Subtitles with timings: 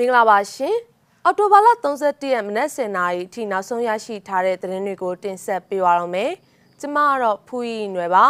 [0.00, 0.76] မင်္ဂလာပါရှင်
[1.24, 6.32] အော်တိုဘာလ31ရက်မနက်7:00နာရီအထိနောက်ဆုံးရရှိထားတဲ့သတင်းတွေကိုတင်ဆက်ပေးပါရမယ်
[6.80, 8.26] ကျမကတော့ဖူးရီနွယ်ပါ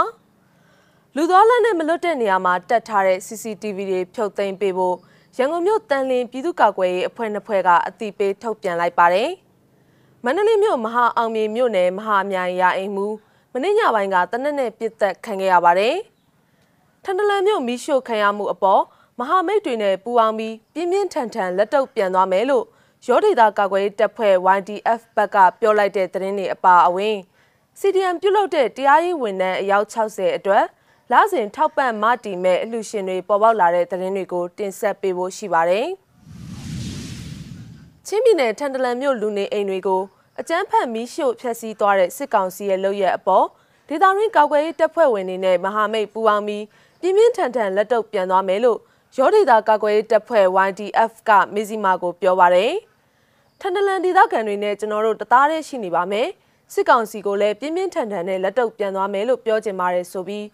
[1.17, 4.97] လူသောလက်နဲ့မလွတ်တဲ့နေရာမှာတက်ထားတဲ့ CCTV တွေဖြုတ်သိမ်းပေးဖို့
[5.39, 9.31] ရန်ကုန်မြို့တန်လင်းပြည်သူ့ကာကွယ်ရေးအဖွဲ့နှစ်ဖွဲ့ကအတိပေးထုတ်ပြန်လိုက်ပါတယ်
[10.25, 13.07] မန္တလေးမြို့မဟာအောင်မြေမြို့နယ်မဟာမြိုင်ရအိမ်မှု
[13.53, 15.97] မနေ့ညပိုင်းကတနက်နဲ့ပြစ်သက်ခံခဲ့ရပါတယ်
[17.05, 18.83] ထန်တလန်မြို့မီးရှို့ခံရမှုအပေါ်
[19.21, 22.65] မဟာမိတ်တွေနဲ့ပူးပေါင်းပြီးပြင်းပြင်းထန်ထန်လက်တုပ်ပြန်သွားမယ်လို့
[23.07, 27.17] ရောဒေတာကာကွယ်တပ်ဖွဲ့ YDF ဘက်ကပြောလိုက်တဲ့သတင်းတွေအပါအဝင်
[27.81, 30.65] CDM ပြုလုပ်တဲ့တရားရေးဝန်ထမ်းအယောက်60အတွက်
[31.13, 35.87] လစဉ်ထောက်ပံ့မတီမဲ့အလှရှင်တွေပေါ်ပေါက်လာတဲ့သတင်းတွေကိုတင်ဆက်ပေးဖို့ရှိပါတယ်။
[38.07, 40.03] ချင်းပြည်နယ်ထန်တလန်မြို့လူနေအိမ်တွေကို
[40.41, 43.47] အကြမ်းဖက်မီးရှို့ဖျက်ဆီးသွားတဲ့စစ်ကောင်စီရဲ့လုပ်ရက်အပေါ်
[43.89, 46.65] ဒေသရင်းကောက်ွယ်ရေးတပ်ဖွဲ့ဝင်တွေနဲ့မဟာမိတ်ပူးပေါင်းပြီး
[47.01, 48.81] ပြင်းပြင်းထန်ထန်လက်တုပ်ပြန်သွားမယ်လို့
[49.17, 52.73] ရောဒေတာကာကွယ်ရေးတပ်ဖွဲ့ YDF ကမီဇီမာကိုပြောပါတယ်။
[53.61, 56.29] ထန်တလန်ဒေသခံတွေနဲ့ကျွန်တော်တို့တသားတည်းရှိနေပါမယ်။
[56.73, 60.45] စစ်ကောင်စီကိုလည်းပြင်းပြင်းထန်ထန်နဲ့လက်တုပ်ပြန်သွားမယ်လို့ပြောချင်ပါတယ်ဆိုပြီး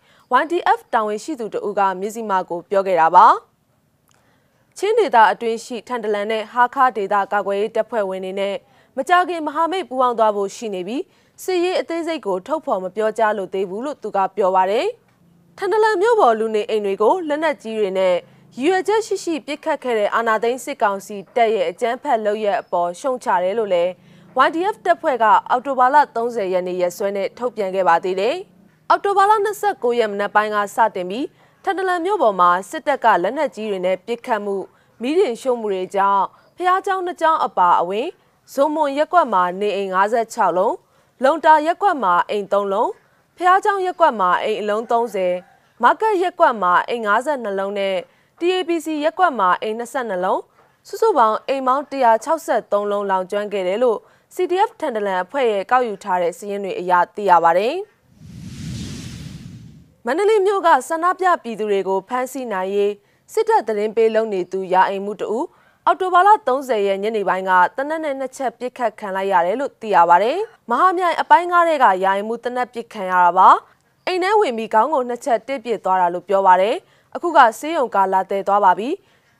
[0.43, 3.27] YDF တာဝန်ရှိသူတဦးကမီဇီမာကိုပြောခဲ့တာပါ။
[4.79, 8.57] ချင်းဒေတာအတွင်းရှိထန်တလန်နဲ့ဟာခါဒေတာကာကွယ်ရေးတပ်ဖွဲ့ဝင်တွေနဲ့
[8.97, 11.03] မကြခင်မဟာမိတ်ပူးပေါင်းသွားဖို့ရှိနေပြီး
[11.45, 14.87] စစ်ရေးအသေးစိတ်ကိုထုတ်ဖော်မပြောကြားလို့သေးဘူးလို့သူကပြောပါတယ်။
[15.59, 18.17] ထန်တလန်မြို့ပေါ်လူနေအိမ်တွေကိုလက်နက်ကြီးတွေနဲ့
[18.60, 23.92] ရွေချက်ရှိရှိပြစ်ခတ်ခဲ့တဲ့အာနာသိန်းစစ်ကောင်စီတပ်ရဲ့အကြမ်းဖက်လုပ်ရက်အပေါ်ရှုံချတယ်လို့လည်း
[24.48, 28.36] YDF တပ်ဖွဲ့ကအော်တိုဘာလ30ရက်နေ့ရက်စွဲနဲ့ထုတ်ပြန်ခဲ့ပါသေးတယ်။
[28.90, 29.34] အော်တိုဘာလ
[29.66, 31.28] 29ရက်မနက်ပိုင်းကစတင်ပြီး
[31.64, 34.56] ထန်တလန်မြို့ပေါ်မှာစစ်တပ်ကလက်နက်ကြီးတွေနဲ့ပစ်ခတ်မှု
[35.02, 36.26] မိရင်ရှုံမှုတွေကြောင့်
[36.58, 38.08] ဖျားเจ้าနှစ်ကြောင်းအပါအဝင်
[38.54, 40.76] ဇုံမွန်ရက်ကွက်မှာနေအိမ်56လုံး
[41.24, 42.92] လုံတာရက်ကွက်မှာအိမ်3လုံး
[43.38, 47.96] ဖျားเจ้าရက်ကွက်မှာအိမ်အလုံး30မာကတ်ရက်ကွက်မှာအိမ်52လုံးနဲ့
[48.41, 50.41] TAPC ရက်ကွက်မှာအိမ်22လုံး
[50.89, 53.99] စုစုပေါင်းအိမ်ပေါင်း163လုံးလောင်ကျွမ်းခဲ့တယ်လို့
[54.35, 57.69] CDF ထန်တလန်အဖွဲ့ရဲ့ကောက်ယူထားတဲ့စာရင်းတွေအရသိရပါဗျ။
[60.05, 62.93] မန္တလေးမြို့ကဆန္ဒပြပြည်သူတွေကိုဖမ်းဆီးနိုင်ရေး
[63.33, 65.27] စစ်တပ်သတင်းပေးလုပ်နေသူရာအိမ်မှုတူ
[65.87, 70.33] အော်တိုဘာလ30ရက်ညနေပိုင်းကတနက်နဲ့နှစ်ချက်ပစ်ခတ်ခံလိုက်ရတယ်လို့သိရပါဗျ။
[70.71, 73.49] မဟာမြိုင်အပိုင်းကားတွေကရာအိမ်မှုတနက်ပစ်ခံရတာပါ။
[74.07, 76.71] အိမ်ထဲဝင်ပြီးခေါင်းကိုနှစ်ချက်တစ်ပစ်သွားတာလို့ပြောပါဗျ။
[77.17, 78.91] အခုကဆေးရုံကလာတဲသွားပါပြီ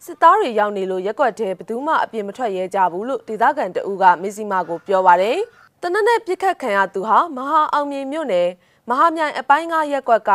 [0.05, 5.39] စစ်သားတွေရောက်နေလို့ရက်ွက်တဲ့ဘသူမှအပြင်မထွက်ရဲကြဘူးလို့ဒေသခံတအူးကမစ္စည်းမကိုပြောပါတယ်
[5.83, 8.49] တနက်နဲ့ပြစ်ခတ်ခံရသူဟာမဟာအောင်မြေမြို့နယ်
[8.89, 10.33] မဟာမြိုင်အပိုင်းကရက်ွက်က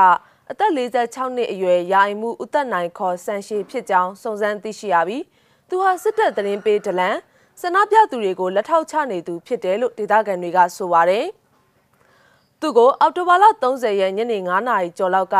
[0.50, 5.23] အသက်46နှစ်အရွယ်ရာအိမ်မှုဦးသက်နိုင်ခေါ်ဆန်ရှည်ဖြစ်ကြောင်းစုံစမ်းသိရှိရပြီး
[5.69, 7.18] သူဟာစစ်တပ်သတင်းပေးဒလန်
[7.62, 11.25] စနာပြသူတွေကိုလက်ထောက်ချနေသူဖြစ်တယ်လို့ဒေသခံတွေကဆိုပါတယ်
[12.59, 15.38] သူကိုအော်တိုဘာလ30ရက်ညနေ9နာရီကျော်လောက်က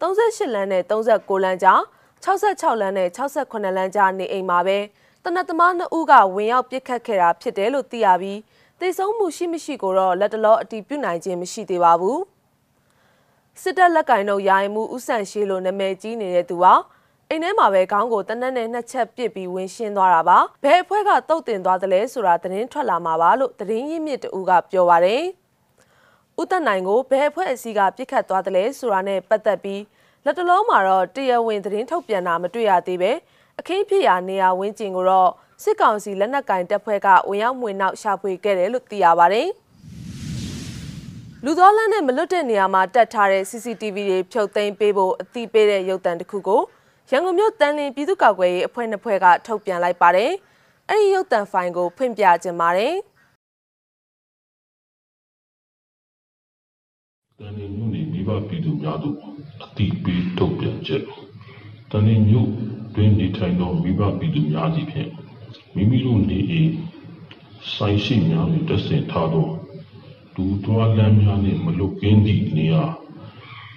[0.00, 1.80] 38လမ်းနဲ့39လမ်းကြား
[2.24, 4.78] 66လမ်းနဲ့68လမ်းကြားနေအိမ်မှာပဲ
[5.24, 8.40] တနတ်သမားနှစ်ဦးကဝင်ရောက်ပစ်ခတ်ခဲ့တာဖြစ်တယ်လို့သိရပြီး
[8.80, 12.20] တိတ်ဆုံးမှုရှိမရှိကိုတော့လက်တလောအတီးပြုနိုင်ခြင်းမရှိသေးပါဘူး
[13.62, 16.74] စစ်တပ်လက်ကင်တို့ယာယီမှုဥဆန်ရှိလို့နာမည်ကြီးနေတဲ့သူဟာ
[17.28, 25.22] အိမ်ထဲမှာပဲခေါင်းကိုတနက်နဲ့နှစ်ချက်ပစ်ပြီးဝင်ရှင်းသွားတာပါဘယ်အဖွဲ့ကတုတ်တင်သွားတယ်လဲဆိုတာသတင်းထွက်လာမှာပါလို့သတင်းရင်းမြစ်တူကပြောပါတယ်
[26.40, 29.82] ဦးသက်နိုင်ကိုဘယ်အဖွဲ့အစည်းကပြစ်ခတ်သွားတယ်လဲဆိုတာနဲ့ပတ်သက်ပြီး
[30.24, 33.12] လက်တလုံးမှာတော့တရားဝင်သတင်းထုတ်ပြန်တာမတွေ့ရသေးပဲ
[33.58, 35.30] အခင်းဖြစ်ရာနေရာဝင်းကျင်ကိုတော့
[35.62, 39.48] စစ်ကောင်စီလက်နက်ကင်တပ်ဖွဲ့ကဝင်ရောက်မှွေနောက်ရှာဖွေခဲ့တယ်လို့သိရပါတယ်
[41.44, 46.62] လူသောလန်းနဲ့မလွတ်တဲ့နေရာမှာတက်ထားတဲ့ CCTV တွေဖြုတ်သိမ်းပေးဖို့အသိပေးတဲ့ရုပ်သံတစ်ခုကို
[47.10, 50.32] ရန်ကုန်မြို့တန်လင်းပြည်သူ့ကာကွယ်ရေးအဖွဲ့နှစ်ဖွဲ့ကထုတ်ပြန်လိုက်ပါတယ်။
[50.88, 52.94] အဲဒီရုပ်သံဖိုင်ကိုဖွင့်ပြခြင်းပါတယ်။
[57.42, 59.16] တန်နေမြို့နေမိဘပြည်သူများတို့
[59.64, 61.04] အတိပေးထုတ်ပြန်ချက်
[61.90, 62.50] တန်နေမြို့
[62.94, 65.10] တွင်နေထိုင်သောမိဘပြည်သူများစီဖြင့်
[65.74, 66.72] မိမိတို့နေအိမ်
[67.74, 69.48] ဆိုင်ရှိများတွင်တက်ဆင်ထားသော
[70.34, 72.84] ဒူတွားလမ်းများနှင့်မလွတ်ကင်းသည့်နေရာ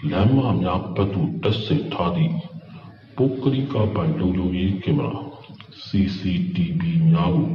[0.09, 2.33] လမ်းမများပတ်သို့တက်ဆင်ထားသည့်
[3.15, 5.13] ပုဂ္ဂလိကပိုင်လုံခြုံရေးကင်မရာ
[5.85, 7.49] CCTV များကို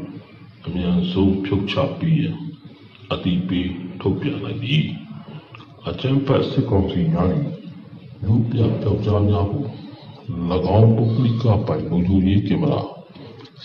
[0.67, 2.37] အမြန်ဆုံးဖြုတ်ချပြီးရန်
[3.12, 4.87] အတိပေးထုတ်ပြန်လိုက်သည်
[5.88, 7.29] အကြံဖတ်စစ်ကောင်စီများ၏
[8.25, 9.64] လူပြပြောက်ကြားများကို၎
[10.79, 12.81] င်းပုဂ္ဂလိကပိုင်လုံခြုံရေးကင်မရာ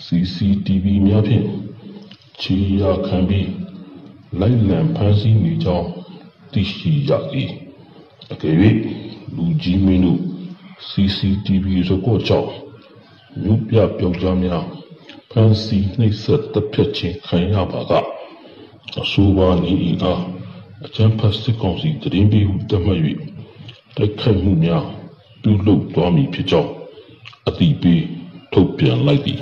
[0.04, 1.46] CCTV များဖြင့်
[2.40, 3.50] ခြေရာခံပြီး
[4.40, 5.88] လိုက်လံဖမ်းဆီးနေကြောင်း
[6.52, 7.10] သိရှိရ၏
[8.32, 8.56] အကယ်၍
[9.36, 10.20] လူကြီးမင်းတို့
[10.88, 12.50] CCTV စကောကြောင့်
[13.42, 14.64] လူပြပြောက်ကြားများ
[15.30, 17.92] ဖမ်းဆီးနှိပ်စက်တပ်ဖြတ်ခြင်းခံရပါက
[19.00, 19.72] အဆိုပါနေ၏
[20.02, 20.33] အား
[20.86, 23.00] အကြံဖတ်စစ်ကောင်စီတရင်ပေးဟုသတ်မှတ်၍
[23.96, 24.84] တိုက်ခိုက်မှုများ
[25.42, 26.70] ပြုလုပ်သွားမည်ဖြစ်ကြောင်း
[27.48, 28.02] အတိပေး
[28.52, 29.40] ထုတ်ပြန်လိုက်သည်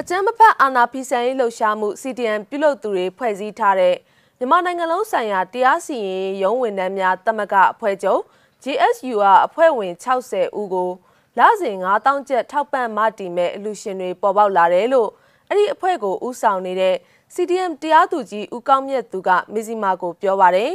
[0.00, 3.94] အကြမ်းမဖက်အာဏာဖီဆန်ရေးလှုပ်ရှားမှု CDM ပြုလုပ်သူတွေဖွဲ့စည်းထားတဲ့
[4.38, 8.20] မြန်မာနိုင်ငံလုံးဆိုင်ရာတရားစီရင်ရေးရုံးဝန်ထမ်းများတမကအဖွဲ့ချုပ်
[8.62, 10.90] GSU ကအဖွဲ့ဝင်60ဦးကို
[11.38, 15.08] လစဉ်9000ကျပ်ထောက်ပံ့မတည်မဲ့အလူရှင်တွေပေါ်ပေါက်လာတယ်လို့
[15.48, 16.94] အဲ့ဒီအဖွဲ့ကိုဥဆောင်နေတဲ့
[17.34, 20.72] CDM တရားသူကြီးဦးကောင်းမြတ်သူကမဇီမာကိုပြောပါတယ်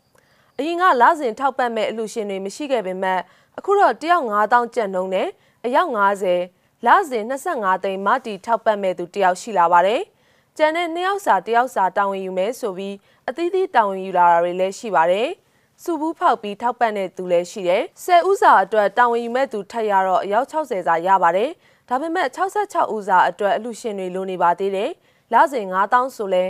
[0.58, 3.20] ။အရင်ကလစဉ်ထောက်ပံ့မဲ့အလူရှင်တွေမရှိခဲ့ပေမဲ့
[3.58, 5.28] အခုတော့တယောက်9000ကျပ်နှုန်းနဲ့
[5.64, 5.90] အယောက်
[6.38, 10.00] 90လစဉ်25သိန်းမတီထောက်ပံ့မဲ့သူတယောက်ရှိလာပါတယ်။
[10.56, 12.94] ကျန်တဲ့နှစ်ယောက်စာတယောက်စာတာဝန်ယူမယ်ဆိုပြီး
[13.28, 15.28] အသီးသီးတာဝန်ယူလာတာတွေလည်းရှိပါတယ်။
[15.82, 21.50] စုဘူးဖောက်ပြီးထောက်ပံ့တဲ့သူလည်းရှိတယ်။10ဦးစာအတွက်တာဝန်ယူမဲ့သူထပ်ရတော့အယောက်60စာရပါတယ်။
[21.88, 24.90] ဒါပေမဲ့66ဦးစာအတွက်အလူရှင်တွေလိုနေပါသေးတယ်။
[25.32, 26.44] လစဉ်9000ဆိုလဲ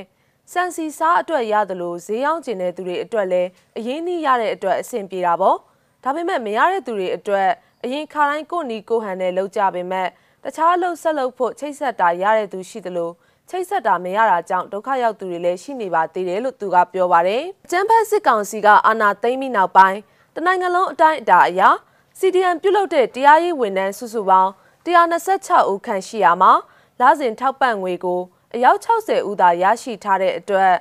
[0.53, 3.49] စံစီစားအတွက်ရတယ်လို့ဈေးရောင်းကျင်တဲ့သူတွေအတွက်လည်း
[3.79, 5.57] အရင်းနှီးရတဲ့အတွက်အဆင်ပြေတာပေါ့။
[6.05, 7.49] ဒါပေမဲ့မရတဲ့သူတွေအတွက်
[7.85, 10.09] အရင်ခါတိုင်းကိုနီကိုဟန်နဲ့လောက်ကြပေမဲ့
[10.45, 13.11] တခြားလှုပ်ဆက်လုပ်ဖို့ချိတ်ဆက်တာရတဲ့သူရှိသလို
[13.49, 19.99] ချိတ်ဆက်တာမရတာကြောင့်ဒုက္ခရောက်သူတွေလည်းရှိနေပါသေးတယ်လို့သူကပြောပါတယ်။ကျန်းဖက်စစ်ကောင်စီကအာဏာသိမ်းပြီးနောက်ပိုင်း
[20.35, 21.69] တနိုင်ငံလုံးအတိုင်းအတာအရာ
[22.19, 24.51] CDM ပြုတ်လုတဲ့တရားရေးဝန်ထမ်းစုစုပေါင်း
[24.85, 26.53] 126ဦးခန့်ရှိရမှာ
[27.01, 28.21] လစဉ်ထောက်ပံ့ငွေကို
[28.55, 30.73] အယောက်60ဦးသာရရှိထားတဲ့အတွက်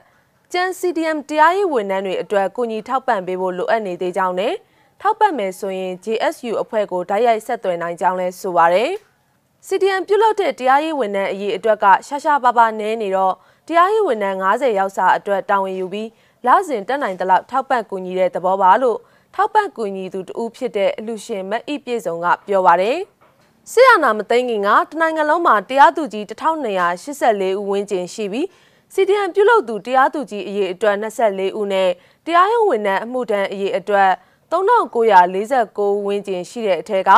[0.52, 4.54] ကျန်း CDM တရားရေးဝန်ထမ်းတွေအတွက်ကိုညီထောက်ပံ့ပေးဖို့လိုအပ်နေသေးကြောင်းနဲ့
[5.02, 8.92] ထောက်ပံ့မယ်ဆိုရင် JSU အဖွဲ့ကိုတိုက်ရိုက်ဆက်သွယ်နိုင်ကြောင်းလည်းဆိုပါတယ်။
[9.68, 13.34] CDM ပြုလုပ်တဲ့တရားရေးဝန်ထမ်းအရေးအတွက်ကရှာရှာပါပါနည်းနေတော့
[13.68, 16.10] တရားရေးဝန်ထမ်း90ရောက်စာအတွက်တာဝန်ယူပြီး
[16.46, 18.98] လစဉ်တက်နိုင်သလောက်ထောက်ပံ့ကူညီတဲ့သဘောပါလို့
[19.36, 22.98] ထောက်ပံ့ကူညီသူတူဖြစ်တဲ့အလူရှင်မအိပြေဆုံးကပြောပါတယ်။
[23.70, 28.46] ဆီယနာမသိငင်ကတနိုင်ငံလုံးမှာတရားသူကြီး1284ဦးဝန်းကျင်ရှိပြီး
[28.94, 31.90] CDM ပြုလုပ်သူတရားသူကြီးအရေးအတွက်24ဦးနဲ့
[32.26, 34.12] တရားရုံးဝန်ထမ်းအမှုထမ်းအရေးအတွက်
[34.52, 37.12] 3949ဦးဝန်းကျင်ရှိတဲ့အထက်က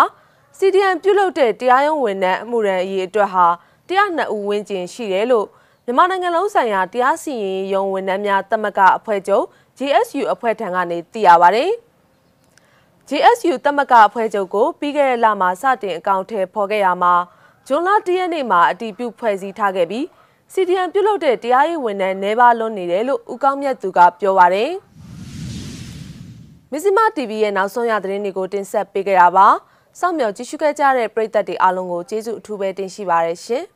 [0.57, 3.45] CDM ပြုလုပ်တဲ့တရားရုံးဝန်ထမ်းအမှုရန်အရေးအတွက်ဟာ
[3.89, 5.47] 102ဦးဝန်းကျင်ရှိတယ်လို့
[5.85, 9.45] မြန်မာနိုင်ငံလုံးဆိုင်ရာတရားစီရင်ရေးရုံးဝန်ထမ်းများတမကအဖွဲ့ချုပ်
[9.77, 11.65] GSU အဖွဲ့ထံကနေသိရပါဗျ။
[13.09, 17.13] GSU တမကအဖွဲ့ချုပ်ကိုပြီးခဲ့တဲ့လမှာစတင်အကောင့်ထဲပေါ်ခဲ့ရမှာ
[17.67, 20.05] ဇွန်လ၁ရက်နေ့မှာအတီးပြုဖွဲ့စည်းထားခဲ့ပြီး
[20.53, 24.71] CDM ပြုလုပ်တဲ့တရားရေးဝန်ထမ်းနှဲပါလွန်းနေတယ်လို့ဦးကောင်းမြတ်သူကပြောပါရယ်။
[26.71, 29.47] မဇ္ဈိမ TV ရဲ့နောက်ဆုံးရသတင်းတွေကိုတင်ဆက်ပေးကြတာပါ။
[29.99, 33.65] စောင့်မျှော်ကြည့်ရှုခဲ့ကြတဲ့ပရိသတ်တွေအားလုံးကိုကျေးဇူးအထူးပဲတင်ရှိပါရရှင်။